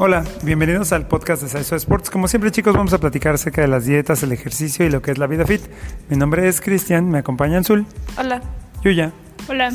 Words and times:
Hola, 0.00 0.22
bienvenidos 0.44 0.92
al 0.92 1.08
podcast 1.08 1.42
de 1.42 1.48
Saiso 1.48 1.74
Sports. 1.74 2.08
Como 2.08 2.28
siempre, 2.28 2.52
chicos, 2.52 2.72
vamos 2.72 2.92
a 2.92 2.98
platicar 2.98 3.34
acerca 3.34 3.62
de 3.62 3.66
las 3.66 3.84
dietas, 3.84 4.22
el 4.22 4.30
ejercicio 4.30 4.86
y 4.86 4.90
lo 4.90 5.02
que 5.02 5.10
es 5.10 5.18
la 5.18 5.26
vida 5.26 5.44
fit. 5.44 5.60
Mi 6.08 6.16
nombre 6.16 6.46
es 6.46 6.60
Cristian, 6.60 7.10
me 7.10 7.18
acompaña 7.18 7.58
Azul, 7.58 7.84
Hola. 8.16 8.40
Yuya. 8.84 9.10
Hola. 9.48 9.72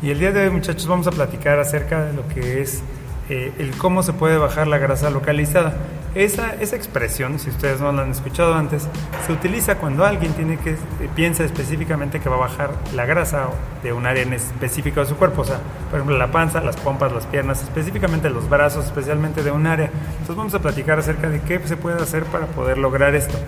Y 0.00 0.10
el 0.10 0.20
día 0.20 0.30
de 0.30 0.44
hoy, 0.44 0.50
muchachos, 0.50 0.86
vamos 0.86 1.08
a 1.08 1.10
platicar 1.10 1.58
acerca 1.58 2.04
de 2.04 2.12
lo 2.12 2.28
que 2.28 2.62
es 2.62 2.84
eh, 3.28 3.52
el 3.58 3.72
cómo 3.72 4.04
se 4.04 4.12
puede 4.12 4.38
bajar 4.38 4.68
la 4.68 4.78
grasa 4.78 5.10
localizada. 5.10 5.74
Esa, 6.14 6.54
esa 6.54 6.74
expresión, 6.74 7.38
si 7.38 7.50
ustedes 7.50 7.80
no 7.80 7.92
la 7.92 8.02
han 8.02 8.10
escuchado 8.10 8.54
antes, 8.54 8.88
se 9.24 9.32
utiliza 9.32 9.76
cuando 9.76 10.04
alguien 10.04 10.32
tiene 10.32 10.58
que, 10.58 10.70
eh, 10.70 10.76
piensa 11.14 11.44
específicamente 11.44 12.18
que 12.18 12.28
va 12.28 12.34
a 12.34 12.40
bajar 12.40 12.70
la 12.96 13.06
grasa 13.06 13.46
de 13.84 13.92
un 13.92 14.06
área 14.06 14.24
en 14.24 14.32
específico 14.32 14.98
de 14.98 15.06
su 15.06 15.14
cuerpo, 15.14 15.42
o 15.42 15.44
sea, 15.44 15.60
por 15.88 16.00
ejemplo, 16.00 16.18
la 16.18 16.32
panza, 16.32 16.60
las 16.62 16.76
pompas, 16.76 17.12
las 17.12 17.26
piernas, 17.26 17.62
específicamente 17.62 18.28
los 18.28 18.48
brazos, 18.48 18.86
especialmente 18.86 19.44
de 19.44 19.52
un 19.52 19.68
área. 19.68 19.86
Entonces 20.12 20.34
vamos 20.34 20.54
a 20.54 20.58
platicar 20.58 20.98
acerca 20.98 21.28
de 21.28 21.40
qué 21.42 21.60
se 21.64 21.76
puede 21.76 22.02
hacer 22.02 22.24
para 22.24 22.46
poder 22.46 22.78
lograr 22.78 23.14
esto. 23.14 23.38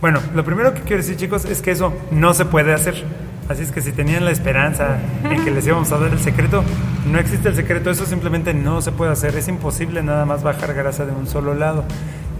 Bueno, 0.00 0.20
lo 0.36 0.44
primero 0.44 0.72
que 0.72 0.82
quiero 0.82 0.98
decir, 0.98 1.16
chicos, 1.16 1.44
es 1.46 1.62
que 1.62 1.72
eso 1.72 1.92
no 2.12 2.32
se 2.32 2.44
puede 2.44 2.72
hacer. 2.74 3.02
Así 3.48 3.62
es 3.62 3.70
que 3.70 3.80
si 3.80 3.92
tenían 3.92 4.24
la 4.24 4.32
esperanza 4.32 4.98
en 5.22 5.44
que 5.44 5.52
les 5.52 5.66
íbamos 5.66 5.92
a 5.92 5.98
dar 5.98 6.10
el 6.10 6.18
secreto, 6.18 6.64
no 7.06 7.18
existe 7.18 7.48
el 7.48 7.54
secreto, 7.54 7.90
eso 7.90 8.04
simplemente 8.04 8.52
no 8.52 8.80
se 8.82 8.90
puede 8.90 9.12
hacer. 9.12 9.36
Es 9.36 9.46
imposible 9.46 10.02
nada 10.02 10.24
más 10.24 10.42
bajar 10.42 10.74
grasa 10.74 11.06
de 11.06 11.12
un 11.12 11.28
solo 11.28 11.54
lado. 11.54 11.84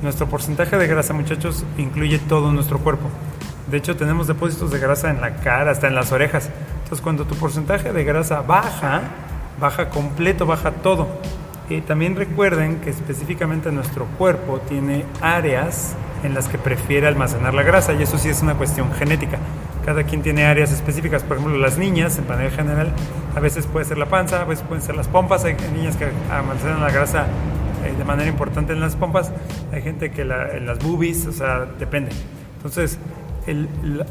Nuestro 0.03 0.27
porcentaje 0.27 0.77
de 0.77 0.87
grasa, 0.89 1.15
muchachos, 1.15 1.65
incluye 1.79 2.19
todo 2.19 2.51
nuestro 2.51 2.79
cuerpo. 2.81 3.09
De 3.71 3.77
hecho, 3.77 3.97
tenemos 3.97 4.27
depósitos 4.27 4.71
de 4.73 4.79
grasa 4.79 5.11
en 5.11 5.21
la 5.21 5.37
cara, 5.37 5.71
hasta 5.71 5.87
en 5.87 5.95
las 5.95 6.11
orejas. 6.11 6.51
Entonces, 6.83 7.01
cuando 7.01 7.25
tu 7.25 7.37
porcentaje 7.37 7.93
de 7.93 8.05
grasa 8.05 8.43
baja, 8.43 9.03
baja 9.61 9.89
completo, 9.91 10.45
baja 10.45 10.73
todo. 10.73 11.09
Y 11.69 11.81
también 11.81 12.17
recuerden 12.17 12.81
que 12.81 12.91
específicamente 12.91 13.73
nuestro 13.73 14.07
cuerpo 14.19 14.61
tiene 14.69 15.05
áreas 15.21 15.95
en 16.23 16.35
las 16.35 16.49
que 16.49 16.59
prefiere 16.59 17.07
almacenar 17.07 17.55
la 17.55 17.63
grasa 17.63 17.93
y 17.93 18.03
eso 18.03 18.19
sí 18.19 18.29
es 18.29 18.43
una 18.43 18.55
cuestión 18.55 18.93
genética. 18.93 19.39
Cada 19.87 20.03
quien 20.03 20.21
tiene 20.21 20.45
áreas 20.45 20.73
específicas, 20.73 21.23
por 21.23 21.37
ejemplo 21.37 21.57
las 21.57 21.79
niñas 21.79 22.19
en 22.19 22.27
manera 22.27 22.51
general, 22.51 22.93
a 23.37 23.41
veces 23.41 23.67
puede 23.67 23.85
ser 23.87 23.99
la 23.99 24.07
panza, 24.07 24.43
a 24.43 24.45
veces 24.45 24.65
pueden 24.67 24.83
ser 24.83 24.97
las 24.97 25.07
pompas, 25.07 25.45
hay 25.45 25.57
niñas 25.73 25.97
que 25.97 26.09
almacenan 26.29 26.81
la 26.81 26.91
grasa 26.91 27.27
eh, 27.85 27.95
de 27.97 28.05
manera 28.05 28.29
importante 28.29 28.73
en 28.73 28.81
las 28.81 28.97
pompas, 28.97 29.31
hay 29.73 29.83
gente 29.83 30.11
que 30.11 30.23
en 30.23 30.67
las 30.67 30.79
boobies, 30.81 31.27
o 31.27 31.33
sea, 31.33 31.67
depende. 31.79 32.11
Entonces, 32.57 32.99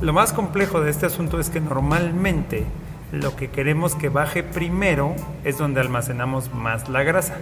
lo 0.02 0.14
más 0.14 0.32
complejo 0.32 0.80
de 0.80 0.90
este 0.90 1.08
asunto 1.08 1.42
es 1.42 1.50
que 1.50 1.60
normalmente 1.60 2.64
lo 3.12 3.36
que 3.36 3.50
queremos 3.50 3.96
que 3.96 4.08
baje 4.08 4.44
primero 4.44 5.14
es 5.44 5.58
donde 5.58 5.82
almacenamos 5.82 6.54
más 6.54 6.88
la 6.88 7.04
grasa. 7.04 7.36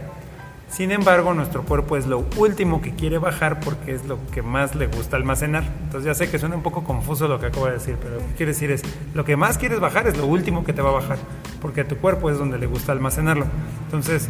Sin 0.69 0.91
embargo, 0.91 1.33
nuestro 1.33 1.63
cuerpo 1.63 1.97
es 1.97 2.07
lo 2.07 2.25
último 2.37 2.81
que 2.81 2.95
quiere 2.95 3.19
bajar 3.19 3.59
porque 3.59 3.93
es 3.93 4.05
lo 4.05 4.17
que 4.31 4.41
más 4.41 4.73
le 4.73 4.87
gusta 4.87 5.17
almacenar. 5.17 5.63
Entonces 5.83 6.05
ya 6.05 6.15
sé 6.15 6.31
que 6.31 6.39
suena 6.39 6.55
un 6.55 6.63
poco 6.63 6.83
confuso 6.83 7.27
lo 7.27 7.39
que 7.39 7.47
acabo 7.47 7.67
de 7.67 7.73
decir, 7.73 7.95
pero 8.01 8.15
lo 8.15 8.21
que 8.21 8.33
quiere 8.35 8.53
decir 8.53 8.71
es, 8.71 8.81
lo 9.13 9.23
que 9.23 9.37
más 9.37 9.57
quieres 9.59 9.79
bajar 9.79 10.07
es 10.07 10.17
lo 10.17 10.25
último 10.25 10.63
que 10.63 10.73
te 10.73 10.81
va 10.81 10.89
a 10.89 10.93
bajar, 10.93 11.19
porque 11.61 11.81
a 11.81 11.87
tu 11.87 11.97
cuerpo 11.97 12.31
es 12.31 12.39
donde 12.39 12.57
le 12.57 12.65
gusta 12.65 12.91
almacenarlo. 12.91 13.45
Entonces, 13.85 14.29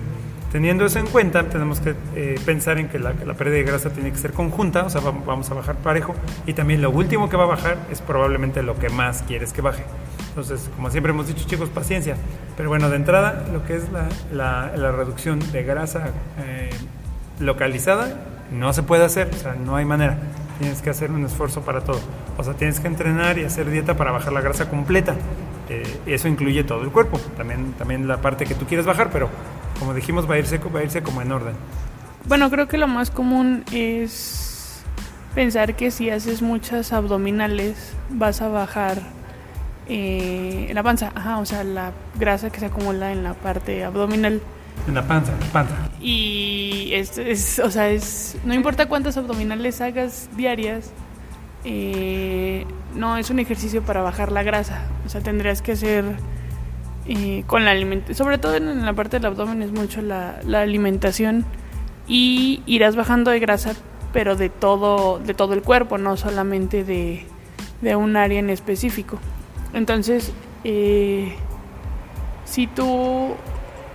teniendo 0.51 0.85
eso 0.85 0.99
en 0.99 1.07
cuenta, 1.07 1.47
tenemos 1.47 1.79
que 1.79 1.95
eh, 2.15 2.35
pensar 2.45 2.77
en 2.77 2.89
que 2.89 2.99
la, 2.99 3.13
la, 3.25 3.35
pérdida 3.35 3.55
de 3.55 3.63
grasa 3.63 3.91
tiene 3.91 4.11
que 4.11 4.17
ser 4.17 4.33
conjunta, 4.33 4.83
o 4.83 4.89
sea, 4.89 5.01
vamos 5.01 5.49
a 5.49 5.53
bajar 5.53 5.77
parejo, 5.77 6.13
y 6.45 6.53
también 6.53 6.81
lo 6.81 6.91
último 6.91 7.29
que 7.29 7.37
va 7.37 7.43
a 7.43 7.47
bajar 7.47 7.77
es 7.89 8.01
probablemente 8.01 8.63
lo 8.63 8.75
que 8.77 8.89
más 8.89 9.23
quieres 9.23 9.53
que 9.53 9.61
baje. 9.61 9.83
Entonces, 10.33 10.67
como 10.75 10.89
siempre 10.89 11.11
hemos 11.11 11.27
dicho, 11.27 11.45
chicos, 11.47 11.69
paciencia. 11.69 12.17
Pero 12.57 12.67
bueno, 12.69 12.89
de 12.89 12.95
entrada, 12.95 13.45
lo 13.53 13.63
que 13.65 13.75
es 13.75 13.91
la, 13.91 14.09
la, 14.31 14.75
la 14.75 14.91
reducción 14.91 15.39
de 15.51 15.61
grasa 15.61 16.09
eh, 16.39 16.71
localizada 17.39 18.19
no 18.51 18.73
se 18.73 18.81
puede 18.81 19.05
hacer, 19.05 19.29
o 19.31 19.37
sea, 19.37 19.53
no 19.53 19.75
hay 19.75 19.85
manera. 19.85 20.17
Tienes 20.57 20.81
que 20.81 20.89
hacer 20.89 21.11
un 21.11 21.23
esfuerzo 21.23 21.61
para 21.61 21.81
todo. 21.81 21.99
O 22.37 22.43
sea, 22.43 22.55
tienes 22.55 22.79
que 22.79 22.87
entrenar 22.87 23.37
y 23.37 23.43
hacer 23.43 23.69
dieta 23.69 23.95
para 23.95 24.11
bajar 24.11 24.33
la 24.33 24.41
grasa 24.41 24.69
completa. 24.69 25.15
Eh, 25.69 25.83
eso 26.07 26.27
incluye 26.27 26.63
todo 26.63 26.81
el 26.81 26.89
cuerpo, 26.89 27.19
también, 27.37 27.73
también 27.73 28.07
la 28.07 28.17
parte 28.17 28.45
que 28.45 28.55
tú 28.55 28.65
quieres 28.65 28.87
bajar, 28.87 29.09
pero 29.11 29.29
como 29.79 29.93
dijimos, 29.93 30.29
va 30.29 30.35
a, 30.35 30.39
irse, 30.39 30.57
va 30.57 30.79
a 30.79 30.83
irse 30.83 31.03
como 31.03 31.21
en 31.21 31.31
orden. 31.31 31.53
Bueno, 32.25 32.49
creo 32.49 32.67
que 32.67 32.77
lo 32.79 32.87
más 32.87 33.11
común 33.11 33.65
es 33.71 34.83
pensar 35.35 35.75
que 35.75 35.91
si 35.91 36.09
haces 36.09 36.41
muchas 36.41 36.91
abdominales 36.91 37.93
vas 38.09 38.41
a 38.41 38.47
bajar 38.47 38.97
eh, 39.87 40.71
la 40.73 40.83
panza, 40.83 41.11
ajá, 41.15 41.39
o 41.39 41.45
sea, 41.45 41.63
la 41.63 41.91
grasa 42.19 42.49
que 42.49 42.59
se 42.59 42.67
acumula 42.67 43.11
en 43.11 43.23
la 43.23 43.33
parte 43.33 43.83
abdominal. 43.83 44.41
En 44.87 44.95
la 44.95 45.07
panza, 45.07 45.33
la 45.39 45.47
panza. 45.47 45.75
Y 46.01 46.89
es, 46.93 47.17
es, 47.17 47.59
o 47.59 47.69
sea, 47.69 47.89
es, 47.89 48.37
no 48.45 48.53
importa 48.53 48.87
cuántas 48.87 49.17
abdominales 49.17 49.81
hagas 49.81 50.29
diarias, 50.35 50.91
eh, 51.65 52.65
no 52.95 53.17
es 53.17 53.29
un 53.29 53.39
ejercicio 53.39 53.81
para 53.83 54.01
bajar 54.01 54.31
la 54.31 54.43
grasa. 54.43 54.85
O 55.05 55.09
sea, 55.09 55.21
tendrías 55.21 55.61
que 55.61 55.73
hacer 55.73 56.05
eh, 57.05 57.43
con 57.47 57.65
la 57.65 57.71
alimentación, 57.71 58.15
sobre 58.15 58.37
todo 58.37 58.55
en 58.55 58.85
la 58.85 58.93
parte 58.93 59.17
del 59.17 59.25
abdomen 59.25 59.61
es 59.61 59.71
mucho 59.71 60.01
la, 60.01 60.39
la 60.45 60.61
alimentación 60.61 61.45
y 62.07 62.61
irás 62.65 62.95
bajando 62.95 63.31
de 63.31 63.39
grasa, 63.39 63.73
pero 64.11 64.35
de 64.35 64.49
todo, 64.49 65.19
de 65.19 65.33
todo 65.33 65.53
el 65.53 65.61
cuerpo, 65.61 65.97
no 65.97 66.17
solamente 66.17 66.83
de, 66.83 67.25
de 67.81 67.95
un 67.95 68.15
área 68.15 68.39
en 68.39 68.49
específico. 68.49 69.19
Entonces, 69.73 70.31
eh, 70.63 71.33
si 72.45 72.67
tú, 72.67 73.33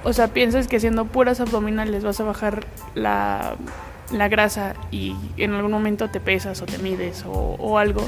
o 0.05 0.13
sea, 0.13 0.29
piensas 0.29 0.69
que 0.69 0.77
haciendo 0.77 1.05
puras 1.05 1.41
abdominales 1.41 2.05
vas 2.05 2.21
a 2.21 2.25
bajar 2.25 2.67
la, 2.95 3.57
la 4.13 4.29
grasa 4.29 4.75
y 4.91 5.15
en 5.37 5.53
algún 5.53 5.71
momento 5.71 6.09
te 6.09 6.21
pesas 6.21 6.61
o 6.63 6.67
te 6.67 6.79
mides 6.79 7.25
o, 7.27 7.79
algo, 7.79 8.03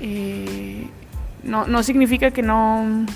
eh, 0.00 0.86
no, 1.42 1.66
no 1.66 1.82
significa 1.82 2.30
que 2.30 2.42
no, 2.42 3.06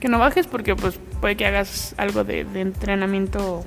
que 0.00 0.08
no 0.08 0.18
bajes 0.18 0.46
porque 0.46 0.74
pues 0.74 0.98
puede 1.20 1.36
que 1.36 1.46
hagas 1.46 1.94
algo 1.98 2.24
de, 2.24 2.40
entrenamiento 2.54 3.64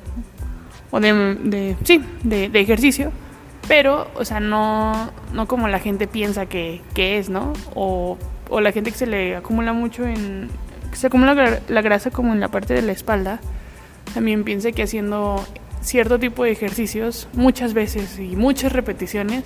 o 0.92 1.00
de, 1.00 1.14
de 1.36 1.78
sí, 1.84 2.04
de, 2.24 2.50
de, 2.50 2.60
ejercicio, 2.60 3.12
pero, 3.68 4.10
o 4.16 4.26
sea, 4.26 4.40
no, 4.40 5.12
no 5.34 5.48
como 5.48 5.68
la 5.68 5.80
gente 5.80 6.08
piensa 6.08 6.48
que, 6.48 6.82
que 6.96 7.20
es, 7.20 7.30
¿no? 7.30 7.54
O 7.76 8.18
o 8.50 8.62
la 8.62 8.72
gente 8.72 8.92
que 8.92 8.98
se 8.98 9.08
le 9.08 9.36
acumula 9.36 9.74
mucho 9.74 10.06
en 10.06 10.50
que 10.90 10.98
se 10.98 11.08
acumula 11.08 11.62
la 11.68 11.82
grasa 11.82 12.10
como 12.10 12.34
en 12.34 12.40
la 12.40 12.48
parte 12.48 12.74
de 12.74 12.82
la 12.82 12.92
espalda 12.92 13.40
también 14.14 14.44
piensa 14.44 14.72
que 14.72 14.84
haciendo 14.84 15.46
cierto 15.82 16.20
tipo 16.20 16.44
de 16.44 16.52
ejercicios 16.52 17.28
muchas 17.34 17.74
veces 17.74 18.20
y 18.20 18.36
muchas 18.36 18.74
repeticiones 18.74 19.44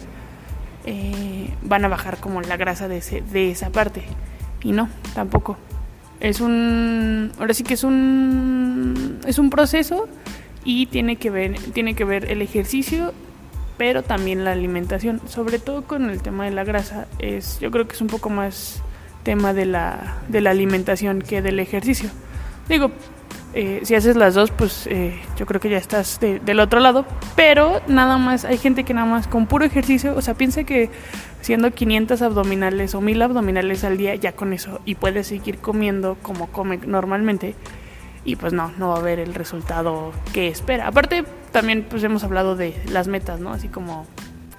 eh, 0.86 1.50
van 1.62 1.86
a 1.86 1.88
bajar 1.88 2.18
como 2.18 2.42
la 2.42 2.58
grasa 2.58 2.88
de, 2.88 2.98
ese, 2.98 3.22
de 3.22 3.52
esa 3.52 3.70
parte. 3.70 4.04
Y 4.64 4.72
no 4.72 4.90
tampoco. 5.14 5.58
Es 6.20 6.42
un 6.42 7.32
ahora 7.40 7.54
sí 7.54 7.64
que 7.64 7.74
es 7.74 7.84
un 7.84 9.20
es 9.28 9.40
un 9.40 9.50
proceso 9.50 10.08
y 10.64 10.86
tiene 10.86 11.18
que 11.18 11.30
ver 11.30 11.60
tiene 11.74 11.96
que 11.96 12.06
ver 12.06 12.32
el 12.32 12.42
ejercicio 12.42 13.14
pero 13.78 14.04
también 14.04 14.46
la 14.46 14.54
alimentación. 14.54 15.22
Sobre 15.28 15.60
todo 15.60 15.84
con 15.84 16.10
el 16.10 16.22
tema 16.22 16.46
de 16.46 16.52
la 16.52 16.64
grasa 16.64 17.08
es 17.20 17.60
yo 17.60 17.72
creo 17.72 17.88
que 17.88 17.96
es 17.96 18.02
un 18.02 18.08
poco 18.08 18.30
más 18.30 18.82
tema 19.24 19.54
de 19.54 19.66
la, 19.66 20.18
de 20.28 20.42
la 20.42 20.52
alimentación 20.52 21.22
que 21.22 21.42
del 21.42 21.60
ejercicio. 21.60 22.10
Digo, 22.68 22.92
eh, 23.56 23.82
si 23.84 23.94
haces 23.94 24.16
las 24.16 24.34
dos, 24.34 24.50
pues 24.50 24.88
eh, 24.88 25.20
yo 25.38 25.46
creo 25.46 25.62
que 25.62 25.70
ya 25.70 25.78
estás 25.78 26.20
de, 26.20 26.40
del 26.40 26.60
otro 26.60 26.80
lado, 26.80 27.06
pero 27.36 27.82
nada 27.88 28.18
más, 28.18 28.46
hay 28.46 28.58
gente 28.58 28.84
que 28.84 28.96
nada 28.96 29.06
más 29.06 29.28
con 29.28 29.46
puro 29.46 29.64
ejercicio, 29.64 30.16
o 30.16 30.22
sea, 30.22 30.34
piensa 30.34 30.64
que 30.64 30.90
haciendo 31.40 31.70
500 31.72 32.22
abdominales 32.24 32.96
o 32.96 33.02
1000 33.02 33.22
abdominales 33.22 33.84
al 33.84 33.98
día, 33.98 34.16
ya 34.16 34.32
con 34.32 34.54
eso, 34.54 34.82
y 34.86 34.96
puedes 34.96 35.28
seguir 35.28 35.60
comiendo 35.60 36.18
como 36.24 36.48
come 36.48 36.78
normalmente, 36.78 37.54
y 38.26 38.38
pues 38.38 38.54
no, 38.54 38.72
no 38.80 38.90
va 38.90 38.96
a 38.96 39.00
haber 39.00 39.20
el 39.20 39.36
resultado 39.36 40.14
que 40.34 40.48
espera. 40.48 40.88
Aparte, 40.88 41.24
también 41.52 41.86
pues 41.88 42.04
hemos 42.04 42.24
hablado 42.24 42.56
de 42.56 42.76
las 42.90 43.08
metas, 43.08 43.40
¿no? 43.40 43.52
Así 43.52 43.68
como 43.68 44.08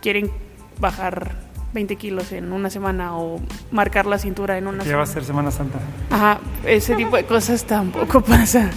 quieren 0.00 0.30
bajar 0.78 1.32
20 1.74 1.96
kilos 1.96 2.32
en 2.32 2.52
una 2.52 2.70
semana 2.70 3.18
o 3.18 3.40
marcar 3.72 4.06
la 4.06 4.18
cintura 4.18 4.56
en 4.56 4.68
una 4.68 4.78
ya 4.78 4.84
semana. 4.84 4.96
va 4.98 5.02
a 5.02 5.06
ser 5.06 5.24
Semana 5.24 5.50
Santa. 5.50 5.80
Ajá, 6.10 6.38
ese 6.64 6.94
tipo 6.94 7.16
de 7.16 7.24
cosas 7.24 7.64
tampoco 7.64 8.20
pasa. 8.22 8.70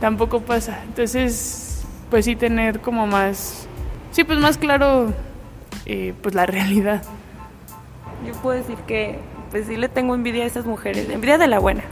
Tampoco 0.00 0.40
pasa. 0.40 0.80
Entonces, 0.84 1.82
pues 2.10 2.24
sí 2.24 2.36
tener 2.36 2.80
como 2.80 3.06
más, 3.06 3.66
sí, 4.12 4.22
pues 4.24 4.38
más 4.38 4.56
claro, 4.56 5.12
eh, 5.84 6.14
pues 6.22 6.34
la 6.34 6.46
realidad. 6.46 7.02
Yo 8.26 8.32
puedo 8.34 8.56
decir 8.56 8.76
que, 8.86 9.18
pues 9.50 9.66
sí 9.66 9.76
le 9.76 9.88
tengo 9.88 10.14
envidia 10.14 10.44
a 10.44 10.46
esas 10.46 10.64
mujeres, 10.64 11.08
envidia 11.10 11.38
de 11.38 11.48
la 11.48 11.58
buena. 11.58 11.82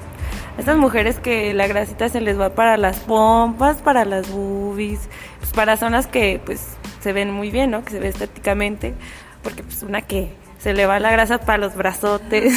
Estas 0.58 0.76
mujeres 0.76 1.18
que 1.18 1.54
la 1.54 1.66
grasita 1.66 2.08
se 2.08 2.20
les 2.20 2.38
va 2.38 2.50
para 2.50 2.76
las 2.76 2.98
pompas, 3.00 3.78
para 3.78 4.04
las 4.04 4.30
boobies, 4.30 5.08
pues 5.38 5.52
para 5.52 5.76
zonas 5.76 6.06
que 6.06 6.40
pues 6.44 6.76
se 7.00 7.12
ven 7.12 7.32
muy 7.32 7.50
bien, 7.50 7.70
¿no? 7.70 7.82
Que 7.84 7.92
se 7.92 7.98
ve 7.98 8.08
estéticamente 8.08 8.94
porque 9.42 9.62
pues 9.62 9.82
una 9.82 10.02
que 10.02 10.34
se 10.58 10.74
le 10.74 10.86
va 10.86 11.00
la 11.00 11.10
grasa 11.10 11.38
para 11.38 11.58
los 11.58 11.74
brazotes, 11.74 12.54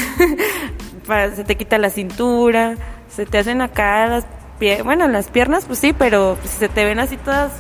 para, 1.08 1.36
se 1.36 1.44
te 1.44 1.56
quita 1.56 1.78
la 1.78 1.90
cintura, 1.90 2.76
se 3.10 3.26
te 3.26 3.38
hacen 3.38 3.62
acá 3.62 4.08
las 4.08 4.26
pie 4.60 4.82
bueno, 4.82 5.08
las 5.08 5.30
piernas 5.30 5.66
pues 5.66 5.80
sí, 5.80 5.94
pero 5.94 6.38
pues, 6.40 6.52
se 6.52 6.70
te 6.70 6.86
ven 6.86 7.00
así 7.00 7.18
todas 7.18 7.52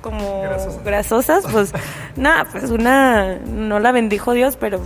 como 0.00 0.42
grasosas, 0.84 1.44
pues 1.50 1.72
nada, 2.16 2.46
pues 2.50 2.70
una 2.70 3.36
no 3.36 3.78
la 3.80 3.92
bendijo 3.92 4.32
Dios, 4.32 4.56
pero 4.56 4.80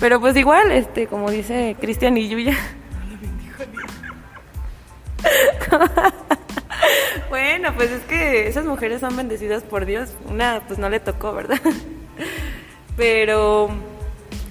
pero 0.00 0.20
pues 0.20 0.36
igual, 0.36 0.70
este, 0.72 1.06
como 1.06 1.30
dice 1.30 1.76
Cristian 1.80 2.16
y 2.18 2.28
Yuya. 2.28 2.54
bueno, 7.30 7.74
pues 7.74 7.90
es 7.90 8.02
que 8.02 8.46
esas 8.46 8.66
mujeres 8.66 9.00
son 9.00 9.16
bendecidas 9.16 9.62
por 9.62 9.86
Dios. 9.86 10.14
Una 10.28 10.60
pues 10.66 10.78
no 10.78 10.90
le 10.90 11.00
tocó, 11.00 11.32
¿verdad? 11.32 11.60
Pero 12.96 13.70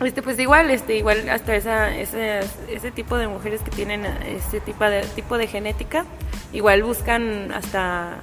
este 0.04 0.22
pues 0.22 0.38
igual 0.40 0.70
este 0.72 0.98
igual 0.98 1.30
hasta 1.30 1.56
esa, 1.56 1.96
ese, 1.96 2.42
ese 2.70 2.92
tipo 2.92 3.18
de 3.18 3.28
mujeres 3.28 3.62
que 3.62 3.72
tienen 3.72 4.06
ese 4.06 4.60
tipo 4.60 4.84
de 4.84 5.02
tipo 5.16 5.38
de 5.38 5.48
genética 5.48 6.06
igual 6.52 6.84
buscan 6.84 7.52
hasta 7.54 8.18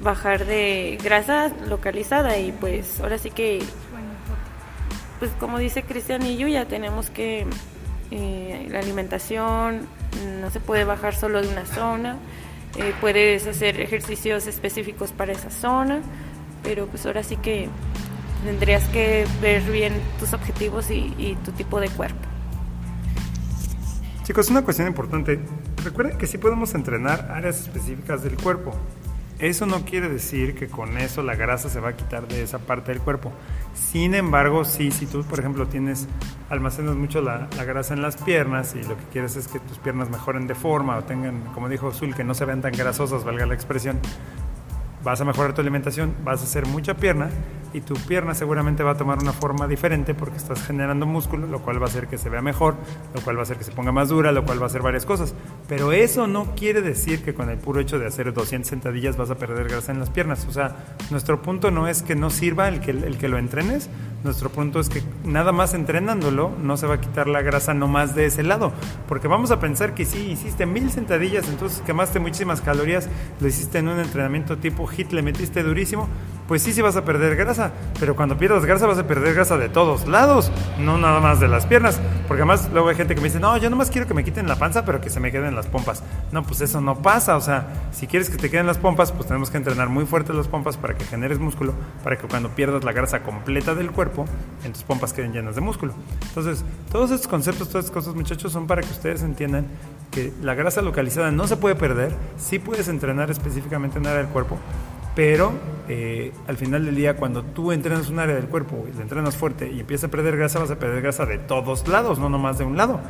bajar 0.00 0.46
de 0.46 0.98
grasa 1.02 1.50
localizada 1.68 2.38
y 2.38 2.52
pues 2.52 3.00
ahora 3.00 3.18
sí 3.18 3.30
que 3.30 3.60
pues 5.18 5.30
como 5.40 5.58
dice 5.58 5.82
Cristian 5.82 6.24
y 6.24 6.36
yo 6.36 6.46
ya 6.46 6.64
tenemos 6.64 7.10
que 7.10 7.46
eh, 8.10 8.66
la 8.70 8.78
alimentación 8.78 9.86
no 10.40 10.50
se 10.50 10.60
puede 10.60 10.84
bajar 10.84 11.14
solo 11.14 11.42
de 11.42 11.48
una 11.48 11.66
zona 11.66 12.16
eh, 12.78 12.94
puedes 13.00 13.46
hacer 13.46 13.80
ejercicios 13.80 14.46
específicos 14.46 15.12
para 15.12 15.32
esa 15.32 15.50
zona 15.50 16.00
pero 16.62 16.86
pues 16.86 17.04
ahora 17.06 17.22
sí 17.22 17.36
que 17.36 17.68
tendrías 18.44 18.84
que 18.88 19.26
ver 19.40 19.62
bien 19.62 19.94
tus 20.18 20.32
objetivos 20.32 20.90
y, 20.90 21.36
tu 21.44 21.52
tipo 21.52 21.80
de 21.80 21.88
cuerpo. 21.88 22.20
Chicos, 24.24 24.48
una 24.50 24.62
cuestión 24.62 24.88
importante. 24.88 25.40
Recuerden 25.84 26.18
que 26.18 26.26
sí 26.26 26.38
podemos 26.38 26.74
entrenar 26.74 27.30
áreas 27.32 27.60
específicas 27.60 28.22
del 28.22 28.36
cuerpo. 28.36 28.72
Eso 29.40 29.64
no 29.64 29.86
quiere 29.86 30.10
decir 30.10 30.54
que 30.54 30.68
con 30.68 30.98
eso 30.98 31.22
la 31.22 31.34
grasa 31.34 31.70
se 31.70 31.80
va 31.80 31.90
a 31.90 31.96
quitar 31.96 32.28
de 32.28 32.42
esa 32.42 32.58
parte 32.58 32.92
del 32.92 33.00
cuerpo. 33.00 33.32
Sin 33.74 34.14
embargo, 34.14 34.66
sí, 34.66 34.90
si 34.90 35.06
tú, 35.06 35.24
por 35.24 35.38
ejemplo, 35.38 35.66
tienes, 35.66 36.06
almacenas 36.50 36.94
mucho 36.94 37.22
la, 37.22 37.48
la, 37.56 37.64
grasa 37.64 37.94
en 37.94 38.02
las 38.02 38.16
piernas 38.18 38.74
y 38.74 38.82
lo 38.82 38.98
que 38.98 39.04
quieres 39.10 39.36
es 39.36 39.48
que 39.48 39.58
tus 39.58 39.78
piernas 39.78 40.10
mejoren 40.10 40.46
de 40.46 40.54
forma 40.54 40.98
o 40.98 41.04
tengan, 41.04 41.40
como 41.54 41.70
dijo 41.70 41.90
Zul, 41.90 42.14
que 42.14 42.22
no 42.22 42.34
se 42.34 42.44
vean 42.44 42.60
tan 42.60 42.72
grasosas, 42.72 43.24
valga 43.24 43.46
la 43.46 43.54
expresión, 43.54 43.98
vas 45.04 45.20
a 45.20 45.24
mejorar 45.24 45.54
tu 45.54 45.60
alimentación, 45.60 46.14
vas 46.24 46.40
a 46.40 46.44
hacer 46.44 46.66
mucha 46.66 46.94
pierna 46.94 47.30
y 47.72 47.80
tu 47.80 47.94
pierna 47.94 48.34
seguramente 48.34 48.82
va 48.82 48.92
a 48.92 48.96
tomar 48.96 49.18
una 49.18 49.32
forma 49.32 49.68
diferente 49.68 50.14
porque 50.14 50.36
estás 50.36 50.62
generando 50.62 51.06
músculo, 51.06 51.46
lo 51.46 51.60
cual 51.60 51.80
va 51.80 51.86
a 51.86 51.88
hacer 51.88 52.08
que 52.08 52.18
se 52.18 52.28
vea 52.28 52.42
mejor, 52.42 52.74
lo 53.14 53.20
cual 53.20 53.36
va 53.36 53.40
a 53.40 53.42
hacer 53.44 53.58
que 53.58 53.64
se 53.64 53.72
ponga 53.72 53.92
más 53.92 54.08
dura, 54.08 54.32
lo 54.32 54.44
cual 54.44 54.58
va 54.60 54.64
a 54.64 54.66
hacer 54.66 54.82
varias 54.82 55.06
cosas. 55.06 55.34
Pero 55.68 55.92
eso 55.92 56.26
no 56.26 56.54
quiere 56.56 56.82
decir 56.82 57.22
que 57.22 57.34
con 57.34 57.48
el 57.48 57.58
puro 57.58 57.80
hecho 57.80 57.98
de 57.98 58.06
hacer 58.06 58.32
200 58.32 58.68
sentadillas 58.68 59.16
vas 59.16 59.30
a 59.30 59.36
perder 59.36 59.68
grasa 59.68 59.92
en 59.92 60.00
las 60.00 60.10
piernas. 60.10 60.46
O 60.48 60.52
sea, 60.52 60.76
nuestro 61.10 61.42
punto 61.42 61.70
no 61.70 61.86
es 61.86 62.02
que 62.02 62.16
no 62.16 62.30
sirva 62.30 62.68
el 62.68 62.80
que, 62.80 62.90
el 62.90 63.18
que 63.18 63.28
lo 63.28 63.38
entrenes, 63.38 63.88
nuestro 64.24 64.50
punto 64.50 64.80
es 64.80 64.88
que 64.88 65.02
nada 65.24 65.52
más 65.52 65.72
entrenándolo 65.72 66.52
no 66.60 66.76
se 66.76 66.86
va 66.86 66.96
a 66.96 67.00
quitar 67.00 67.26
la 67.26 67.40
grasa 67.40 67.72
nomás 67.72 68.14
de 68.14 68.26
ese 68.26 68.42
lado. 68.42 68.72
Porque 69.08 69.28
vamos 69.28 69.50
a 69.50 69.60
pensar 69.60 69.94
que 69.94 70.04
si 70.04 70.18
hiciste 70.32 70.66
mil 70.66 70.90
sentadillas, 70.90 71.48
entonces 71.48 71.82
quemaste 71.86 72.18
muchísimas 72.18 72.60
calorías, 72.60 73.08
lo 73.40 73.48
hiciste 73.48 73.78
en 73.78 73.88
un 73.88 73.98
entrenamiento 73.98 74.58
tipo 74.58 74.86
HIT, 74.90 75.12
le 75.12 75.22
metiste 75.22 75.62
durísimo, 75.62 76.08
pues 76.50 76.62
sí, 76.62 76.72
sí 76.72 76.82
vas 76.82 76.96
a 76.96 77.04
perder 77.04 77.36
grasa, 77.36 77.70
pero 78.00 78.16
cuando 78.16 78.36
pierdas 78.36 78.66
grasa 78.66 78.84
vas 78.84 78.98
a 78.98 79.06
perder 79.06 79.34
grasa 79.34 79.56
de 79.56 79.68
todos 79.68 80.08
lados, 80.08 80.50
no 80.80 80.98
nada 80.98 81.20
más 81.20 81.38
de 81.38 81.46
las 81.46 81.64
piernas, 81.64 82.00
porque 82.26 82.42
además 82.42 82.68
luego 82.72 82.88
hay 82.88 82.96
gente 82.96 83.14
que 83.14 83.20
me 83.20 83.28
dice, 83.28 83.38
no, 83.38 83.56
yo 83.56 83.70
nomás 83.70 83.88
quiero 83.88 84.08
que 84.08 84.14
me 84.14 84.24
quiten 84.24 84.48
la 84.48 84.56
panza, 84.56 84.84
pero 84.84 85.00
que 85.00 85.10
se 85.10 85.20
me 85.20 85.30
queden 85.30 85.54
las 85.54 85.68
pompas. 85.68 86.02
No, 86.32 86.42
pues 86.42 86.60
eso 86.60 86.80
no 86.80 87.02
pasa, 87.02 87.36
o 87.36 87.40
sea, 87.40 87.68
si 87.92 88.08
quieres 88.08 88.30
que 88.30 88.36
te 88.36 88.50
queden 88.50 88.66
las 88.66 88.78
pompas, 88.78 89.12
pues 89.12 89.28
tenemos 89.28 89.48
que 89.48 89.58
entrenar 89.58 89.90
muy 89.90 90.06
fuerte 90.06 90.32
las 90.32 90.48
pompas 90.48 90.76
para 90.76 90.96
que 90.96 91.04
generes 91.04 91.38
músculo, 91.38 91.72
para 92.02 92.18
que 92.18 92.26
cuando 92.26 92.48
pierdas 92.48 92.82
la 92.82 92.90
grasa 92.90 93.22
completa 93.22 93.76
del 93.76 93.92
cuerpo, 93.92 94.24
en 94.64 94.72
tus 94.72 94.82
pompas 94.82 95.12
queden 95.12 95.32
llenas 95.32 95.54
de 95.54 95.60
músculo. 95.60 95.94
Entonces, 96.30 96.64
todos 96.90 97.12
estos 97.12 97.28
conceptos, 97.28 97.68
todas 97.68 97.84
estas 97.84 97.94
cosas, 97.94 98.16
muchachos, 98.16 98.50
son 98.50 98.66
para 98.66 98.82
que 98.82 98.90
ustedes 98.90 99.22
entiendan 99.22 99.66
que 100.10 100.32
la 100.42 100.54
grasa 100.54 100.82
localizada 100.82 101.30
no 101.30 101.46
se 101.46 101.56
puede 101.56 101.74
perder, 101.74 102.12
sí 102.36 102.58
puedes 102.58 102.88
entrenar 102.88 103.30
específicamente 103.30 103.98
en 103.98 104.02
un 104.02 104.08
área 104.08 104.22
del 104.22 104.32
cuerpo, 104.32 104.58
pero 105.14 105.52
eh, 105.88 106.32
al 106.46 106.56
final 106.56 106.84
del 106.84 106.94
día, 106.94 107.16
cuando 107.16 107.42
tú 107.42 107.72
entrenas 107.72 108.08
un 108.08 108.18
área 108.18 108.34
del 108.34 108.46
cuerpo 108.46 108.86
y 108.88 108.96
le 108.96 109.02
entrenas 109.02 109.36
fuerte 109.36 109.70
y 109.70 109.80
empiezas 109.80 110.08
a 110.08 110.10
perder 110.10 110.36
grasa, 110.36 110.58
vas 110.58 110.70
a 110.70 110.78
perder 110.78 111.02
grasa 111.02 111.26
de 111.26 111.38
todos 111.38 111.88
lados, 111.88 112.18
no 112.18 112.28
nomás 112.28 112.58
de 112.58 112.64
un 112.64 112.76
lado. 112.76 113.00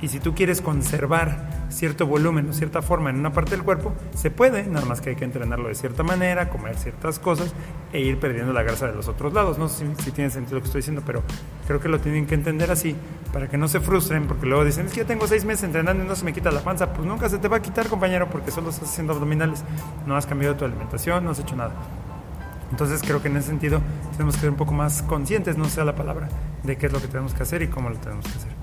Y 0.00 0.08
si 0.08 0.20
tú 0.20 0.34
quieres 0.34 0.60
conservar 0.60 1.66
cierto 1.70 2.06
volumen 2.06 2.48
o 2.48 2.52
cierta 2.52 2.82
forma 2.82 3.10
en 3.10 3.16
una 3.16 3.32
parte 3.32 3.50
del 3.52 3.64
cuerpo, 3.64 3.92
se 4.14 4.30
puede, 4.30 4.64
nada 4.66 4.86
más 4.86 5.00
que 5.00 5.10
hay 5.10 5.16
que 5.16 5.24
entrenarlo 5.24 5.68
de 5.68 5.74
cierta 5.74 6.02
manera, 6.02 6.50
comer 6.50 6.76
ciertas 6.76 7.18
cosas 7.18 7.52
e 7.92 8.00
ir 8.00 8.20
perdiendo 8.20 8.52
la 8.52 8.62
grasa 8.62 8.86
de 8.86 8.94
los 8.94 9.08
otros 9.08 9.32
lados. 9.32 9.58
No 9.58 9.68
sé 9.68 9.86
si, 9.98 10.12
tiene 10.12 10.30
sentido 10.30 10.56
lo 10.56 10.60
que 10.60 10.66
estoy 10.66 10.80
diciendo, 10.80 11.02
pero 11.04 11.22
creo 11.66 11.80
que 11.80 11.88
lo 11.88 11.98
tienen 11.98 12.26
que 12.26 12.34
entender 12.34 12.70
así 12.70 12.94
para 13.32 13.48
que 13.48 13.58
no 13.58 13.66
se 13.66 13.80
frustren, 13.80 14.26
porque 14.26 14.46
luego 14.46 14.64
dicen, 14.64 14.86
es 14.86 14.92
que 14.92 15.00
ya 15.00 15.06
tengo 15.06 15.26
seis 15.26 15.44
meses 15.44 15.64
entrenando 15.64 16.04
y 16.04 16.06
no 16.06 16.14
se 16.14 16.24
me 16.24 16.32
quita 16.32 16.52
la 16.52 16.60
panza. 16.60 16.92
Pues 16.92 17.06
nunca 17.06 17.28
se 17.28 17.38
te 17.38 17.48
va 17.48 17.56
a 17.56 17.62
quitar, 17.62 17.88
compañero, 17.88 18.28
porque 18.30 18.52
solo 18.52 18.70
estás 18.70 18.90
haciendo 18.90 19.14
abdominales. 19.14 19.64
No 20.06 20.16
has 20.16 20.26
cambiado 20.26 20.54
tu 20.54 20.64
alimentación, 20.64 21.24
no 21.24 21.32
has 21.32 21.40
hecho 21.40 21.56
nada. 21.56 21.72
Entonces 22.70 23.00
creo 23.02 23.20
que 23.20 23.28
en 23.28 23.36
ese 23.36 23.48
sentido 23.48 23.80
tenemos 24.12 24.34
que 24.36 24.42
ser 24.42 24.50
un 24.50 24.56
poco 24.56 24.72
más 24.72 25.02
conscientes, 25.02 25.56
no 25.56 25.64
sea 25.64 25.84
la 25.84 25.94
palabra, 25.94 26.28
de 26.62 26.76
qué 26.76 26.86
es 26.86 26.92
lo 26.92 27.00
que 27.00 27.08
tenemos 27.08 27.34
que 27.34 27.42
hacer 27.42 27.62
y 27.62 27.68
cómo 27.68 27.88
lo 27.88 27.96
tenemos 27.96 28.26
que 28.26 28.38
hacer. 28.38 28.57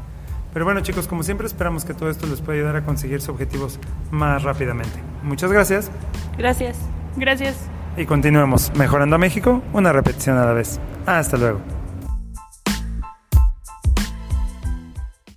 Pero 0.56 0.64
bueno 0.64 0.80
chicos, 0.80 1.06
como 1.06 1.22
siempre 1.22 1.48
esperamos 1.48 1.84
que 1.84 1.94
todo 1.94 2.10
esto 2.10 2.28
les 2.28 2.40
pueda 2.40 2.58
ayudar 2.58 2.78
a 2.78 2.86
conseguir 2.86 3.20
sus 3.20 3.28
objetivos 3.28 3.78
más 4.10 4.42
rápidamente. 4.42 4.98
Muchas 5.22 5.52
gracias. 5.52 5.92
Gracias. 6.38 6.78
Gracias. 7.18 7.58
Y 7.98 8.06
continuemos 8.06 8.72
mejorando 8.78 9.18
a 9.18 9.20
México, 9.20 9.62
una 9.74 9.92
repetición 9.92 10.38
a 10.38 10.46
la 10.46 10.54
vez. 10.54 10.80
Hasta 11.06 11.36
luego. 11.36 11.60